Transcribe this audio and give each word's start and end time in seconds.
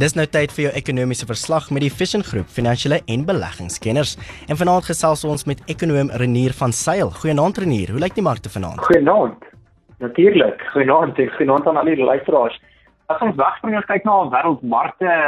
Dis 0.00 0.14
nou 0.16 0.24
tyd 0.24 0.48
vir 0.56 0.62
jou 0.62 0.70
ekonomiese 0.78 1.26
verslag 1.28 1.66
met 1.76 1.82
die 1.84 1.90
Vision 1.92 2.22
Groep 2.24 2.48
Finansiële 2.48 3.02
en 3.12 3.24
Beleggingskenners. 3.28 4.14
En 4.48 4.56
vanaand 4.56 4.86
gesels 4.88 5.26
ons 5.28 5.44
met 5.44 5.58
ekonoom 5.68 6.08
Renier 6.22 6.54
van 6.56 6.72
Sail. 6.72 7.10
Goeienaand 7.20 7.58
Renier, 7.60 7.90
hoe 7.92 8.00
lyk 8.00 8.14
die 8.16 8.24
markte 8.24 8.48
vanaand? 8.48 8.80
Goeienaand. 8.86 9.44
Natuurlik, 10.00 10.62
goeienaand 10.72 11.20
en 11.20 11.28
goeienaand 11.34 11.68
aan 11.68 11.80
al 11.82 11.90
die 11.90 11.98
luisteraars. 12.00 12.56
As 13.12 13.20
ons 13.26 13.36
wegspring 13.36 13.76
en 13.76 13.84
kyk 13.90 14.08
na 14.08 14.14
wêreldmarkte, 14.32 15.18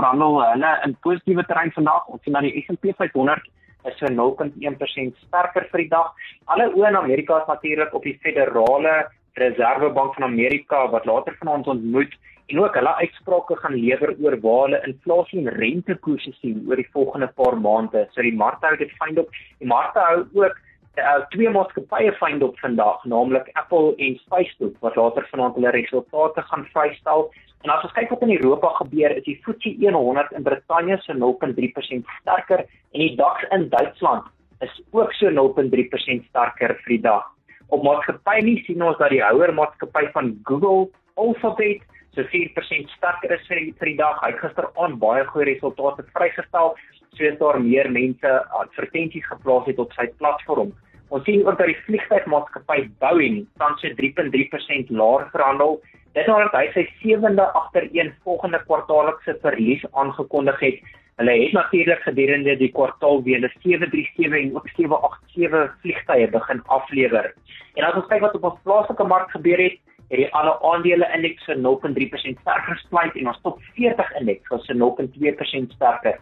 verhandel 0.00 0.40
hulle 0.42 0.72
in 0.88 0.96
positiewe 1.06 1.46
terrein 1.46 1.70
vandag. 1.78 2.08
Ons 2.10 2.26
sien 2.26 2.34
dat 2.34 2.48
die 2.48 2.64
S&P 2.64 2.96
500 2.98 3.46
is 3.86 4.00
so 4.00 4.10
0.1% 4.10 5.22
sterker 5.28 5.70
vir 5.70 5.84
die 5.84 5.92
dag. 5.94 6.10
Alle 6.50 6.72
oë 6.72 6.90
in 6.90 6.98
Amerika 7.04 7.44
is 7.44 7.52
natuurlik 7.52 7.94
op 7.94 8.10
die 8.10 8.18
federale 8.26 9.04
Reservebank 9.36 10.14
van 10.14 10.24
Amerika 10.24 10.88
wat 10.90 11.04
later 11.04 11.36
vanaand 11.38 11.66
ontmoet 11.66 12.14
en 12.46 12.60
ook 12.60 12.74
hulle 12.74 12.94
uitsprake 12.94 13.56
gaan 13.56 13.74
lewer 13.74 14.14
oor 14.22 14.36
waar 14.40 14.62
hulle 14.64 14.82
inflasie 14.86 15.40
en 15.42 15.56
rentekoerse 15.60 16.32
sien 16.40 16.62
oor 16.68 16.80
die 16.80 16.88
volgende 16.92 17.26
paar 17.40 17.58
maande. 17.60 18.06
So 18.14 18.22
die 18.22 18.36
markte 18.36 18.70
hou 18.70 18.76
dit 18.80 18.92
fyn 19.00 19.18
op. 19.20 19.34
Die 19.58 19.68
markte 19.68 20.04
hou 20.06 20.22
ook 20.40 20.54
uh, 20.96 21.18
twee 21.34 21.50
maatskappye 21.52 22.14
fyn 22.20 22.40
op 22.46 22.56
vandag, 22.62 23.04
naamlik 23.04 23.50
Apple 23.60 23.92
en 23.96 24.16
Facebook 24.30 24.78
wat 24.86 24.96
later 24.96 25.28
vanaand 25.32 25.58
hulle 25.60 25.74
resultate 25.76 26.46
gaan 26.48 26.64
vrystel. 26.72 27.28
En 27.64 27.74
as 27.74 27.84
ons 27.84 27.96
kyk 27.98 28.14
wat 28.14 28.22
in 28.22 28.36
Europa 28.38 28.72
gebeur, 28.80 29.16
is 29.18 29.28
die 29.28 29.38
FTSE 29.42 29.92
100 29.92 30.32
in 30.38 30.48
Brittanje 30.48 31.00
so 31.04 31.12
0.3% 31.12 32.16
sterker 32.22 32.64
en 32.64 33.00
die 33.04 33.14
DAX 33.20 33.44
in 33.50 33.68
Duitsland 33.68 34.32
is 34.64 34.82
ook 34.90 35.12
so 35.12 35.28
0.3% 35.28 36.28
sterker 36.30 36.78
vir 36.84 36.94
die 36.96 37.02
dag. 37.04 37.26
Op 37.74 37.82
maatskappye 37.82 38.44
nie 38.46 38.60
sien 38.66 38.82
ons 38.82 38.98
dat 39.00 39.10
die 39.10 39.22
houer 39.24 39.52
maatskappy 39.54 40.06
van 40.14 40.34
Google, 40.46 40.88
Alphabet 41.16 41.82
so 42.16 42.24
4% 42.32 42.92
sterker 42.96 43.34
is 43.36 43.46
vir 43.48 43.60
die, 43.60 43.72
vir 43.80 43.90
die 43.92 43.98
dag. 44.00 44.20
Hy 44.22 44.32
het 44.32 44.42
gisteraand 44.44 44.98
baie 45.02 45.24
goeie 45.32 45.48
resultate 45.50 46.06
vrygestel, 46.14 46.74
soos 47.18 47.38
daar 47.40 47.58
meer 47.60 47.90
mense 47.92 48.32
advertensies 48.60 49.26
geplaas 49.28 49.68
het 49.68 49.80
op 49.82 49.92
sy 49.96 50.06
platform. 50.20 50.72
Ons 51.14 51.26
sien 51.28 51.44
ook 51.46 51.58
dat 51.58 51.70
die 51.70 51.78
vliegtuigmaatskappy 51.86 52.88
Boeing 53.02 53.44
tans 53.60 53.82
so 53.82 53.90
3.3% 54.00 54.90
laer 55.00 55.28
verhandel. 55.34 55.78
Dit 56.16 56.30
nadat 56.30 56.54
hy 56.56 56.64
sy 56.74 56.86
sewende 57.02 57.44
agtereen 57.58 58.14
volgende 58.24 58.62
kwartaallikse 58.64 59.36
verlies 59.42 59.84
aangekondig 59.92 60.62
het. 60.64 60.80
Hulle 61.16 61.32
het 61.42 61.52
natuurlik 61.52 62.02
gedurende 62.04 62.56
die 62.60 62.72
kwartaal 62.72 63.22
weer 63.22 63.40
'n 63.40 63.52
737 63.62 64.42
en 64.42 64.56
ook 64.56 64.68
787 64.68 65.80
vliegtye 65.80 66.28
begin 66.28 66.62
aflewer. 66.66 67.34
En 67.74 67.84
as 67.84 67.94
ons 67.94 68.06
kyk 68.06 68.20
wat 68.20 68.34
op 68.34 68.44
ons 68.44 68.60
plaaslike 68.62 69.04
mark 69.04 69.30
gebeur 69.30 69.58
het, 69.58 69.78
het 70.08 70.18
die 70.18 70.34
alle 70.34 70.54
aandele 70.62 71.08
indeks 71.14 71.44
so 71.44 71.54
0.3% 71.54 72.40
sterker 72.40 72.76
gesluit 72.76 73.16
en 73.16 73.26
ons 73.26 73.40
top 73.42 73.58
40 73.74 74.12
indeks 74.20 74.48
was 74.48 74.64
so 74.64 74.74
0.2% 74.74 75.72
sterker. 75.72 76.20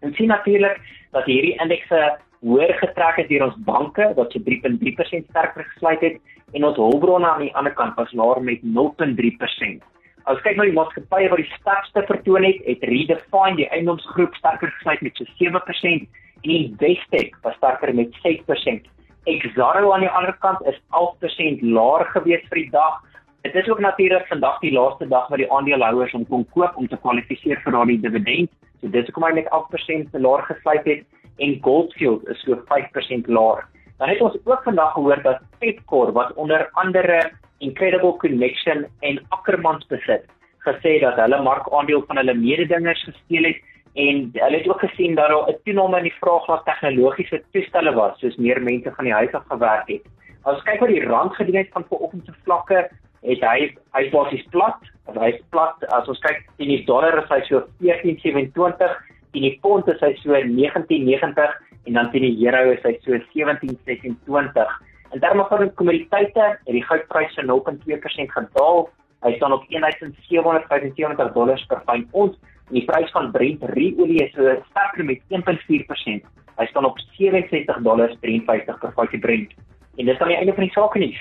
En 0.00 0.14
sien 0.14 0.28
natuurlik 0.28 0.80
dat 1.10 1.24
hierdie 1.24 1.60
indekse 1.60 2.18
hoër 2.40 2.74
getrek 2.74 3.16
het 3.16 3.28
deur 3.28 3.44
ons 3.44 3.62
banke 3.64 4.12
wat 4.14 4.32
so 4.32 4.38
3.3% 4.38 5.28
sterker 5.28 5.64
gesluit 5.64 6.00
het 6.00 6.20
en 6.52 6.64
ons 6.64 6.76
hulpbronne 6.76 7.28
aan 7.28 7.40
die 7.40 7.54
ander 7.54 7.72
kant 7.72 7.94
was 7.94 8.12
laer 8.12 8.42
met 8.42 8.60
0.3%. 8.64 9.82
As 10.30 10.40
kyk 10.44 10.56
na 10.56 10.68
die 10.68 10.76
maatskappye 10.76 11.30
wat 11.32 11.40
die 11.42 11.52
sterkste 11.58 12.04
vertoon 12.06 12.44
het, 12.46 12.60
het 12.66 12.82
Redefine 12.88 13.56
die 13.58 13.68
eiendomsgroep 13.74 14.34
sterker 14.38 14.70
gesluit 14.78 15.02
met 15.02 15.16
so 15.16 15.26
7% 15.40 16.06
en 16.42 16.50
Investec 16.50 17.36
was 17.42 17.56
sterker 17.58 17.94
met 17.94 18.14
6%. 18.22 18.90
Exaro 19.30 19.92
aan 19.94 20.02
die 20.02 20.10
ander 20.10 20.34
kant 20.42 20.62
is 20.66 20.78
11% 20.90 21.62
laer 21.62 22.06
gewees 22.14 22.46
vir 22.50 22.64
die 22.64 22.70
dag 22.74 23.00
Dit 23.42 23.54
is 23.54 23.68
ook 23.68 23.78
natuurlik 23.78 24.26
vandag 24.26 24.58
die 24.60 24.72
laaste 24.72 25.08
dag 25.08 25.28
wat 25.28 25.38
die 25.38 25.52
aandeelhouers 25.52 26.12
om 26.14 26.26
kon 26.26 26.44
koop 26.54 26.76
om 26.78 26.86
te 26.88 26.96
kwalifiseer 26.96 27.58
vir 27.64 27.74
daardie 27.74 27.98
dividend. 28.00 28.50
So 28.80 28.90
dis 28.94 29.08
hoekom 29.10 29.24
hy 29.26 29.42
8% 29.42 30.12
te 30.12 30.20
laag 30.22 30.46
gesluit 30.46 30.86
het 30.86 31.02
en 31.42 31.56
Goldfield 31.64 32.28
is 32.30 32.44
so 32.46 32.54
5% 32.70 33.26
laer. 33.26 33.64
Dan 33.98 34.12
het 34.12 34.22
ons 34.22 34.38
ook 34.44 34.62
vandag 34.62 34.92
gehoor 34.94 35.22
dat 35.22 35.42
Pepkor 35.58 36.12
wat 36.12 36.30
onder 36.34 36.68
andere 36.72 37.18
Incredible 37.62 38.16
Connection 38.18 38.86
en 39.00 39.20
Ackermans 39.30 39.86
besit, 39.90 40.24
gesê 40.66 40.98
dat 41.02 41.18
hulle 41.22 41.42
markandeel 41.42 42.02
van 42.08 42.18
hulle 42.20 42.34
mededingers 42.34 43.02
gesteel 43.08 43.50
het 43.50 43.60
en 44.02 44.30
hulle 44.34 44.58
het 44.58 44.68
ook 44.68 44.82
gesien 44.86 45.14
dat 45.14 45.28
daar 45.28 45.48
'n 45.48 45.60
toename 45.64 45.96
in 45.98 46.08
die 46.10 46.18
vraag 46.20 46.48
na 46.48 46.56
tegnologiese 46.64 47.42
toestelle 47.52 47.92
was, 47.94 48.18
soos 48.18 48.36
meer 48.36 48.62
mense 48.62 48.92
van 48.96 49.04
die 49.04 49.14
huis 49.14 49.32
af 49.32 49.44
gewerk 49.48 49.88
het. 49.88 50.04
As 50.42 50.54
ons 50.54 50.64
kyk 50.64 50.80
wat 50.80 50.88
die 50.88 51.06
rand 51.06 51.34
gedoen 51.34 51.56
het 51.56 51.68
van 51.72 51.84
vanoggend 51.88 52.24
se 52.26 52.32
vlakke, 52.44 52.88
het 53.22 53.40
hy 53.40 53.58
hy 53.94 54.10
basies 54.10 54.46
plat, 54.50 54.78
hy's 55.14 55.40
plat 55.50 55.84
as 55.94 56.08
ons 56.08 56.18
kyk 56.18 56.42
in 56.58 56.68
die 56.68 56.84
dollar 56.84 57.18
is 57.22 57.28
hy 57.30 57.40
so 57.46 57.62
14.27, 57.78 58.96
in 59.32 59.42
die 59.42 59.58
pond 59.62 59.88
is 59.88 60.00
hy 60.00 60.14
so 60.22 60.34
19.90 60.34 61.54
en 61.86 61.92
dan 61.92 62.10
teen 62.10 62.22
die 62.22 62.46
euro 62.46 62.72
is 62.72 62.82
hy 62.82 62.96
so 63.04 63.18
17.26. 63.34 64.91
In 65.12 65.20
terme 65.20 65.44
van 65.48 65.74
kommoditeite 65.74 66.44
het 66.64 66.72
die 66.72 66.84
goudprys 66.88 67.34
so 67.36 67.44
0.2% 67.44 68.32
gedaal. 68.36 68.86
Hy 69.22 69.34
staan 69.36 69.52
op 69.52 69.66
1775 69.68 71.34
dollars 71.36 71.64
per 71.68 71.82
fyn 71.86 72.06
ons 72.10 72.38
en 72.70 72.78
die 72.78 72.84
prys 72.88 73.12
van 73.12 73.28
Brent 73.34 73.62
ruolie 73.74 74.22
is 74.24 74.32
so 74.32 74.54
sterker 74.70 75.04
met 75.04 75.20
1.4%. 75.28 76.24
Hy 76.56 76.66
staan 76.70 76.88
op 76.88 76.98
67 77.18 77.84
dollars 77.84 78.16
53 78.24 78.80
per 78.80 78.96
vatjie 78.96 79.20
Brent. 79.20 79.52
En 80.00 80.08
dis 80.08 80.18
aan 80.18 80.32
die 80.32 80.40
einde 80.40 80.56
van 80.56 80.64
die 80.64 80.72
sake 80.72 81.04
nuus. 81.04 81.20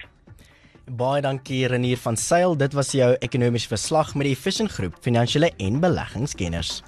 Baie 0.92 1.22
dankie 1.22 1.68
Renier 1.68 2.00
van 2.00 2.16
Sail. 2.16 2.56
Dit 2.58 2.74
was 2.74 2.96
jou 2.96 3.12
ekonomiese 3.20 3.68
verslag 3.76 4.16
met 4.16 4.32
die 4.32 4.40
Vision 4.40 4.72
Groep 4.72 4.96
Finansiële 5.04 5.52
en 5.60 5.80
Beleggingskenners. 5.84 6.80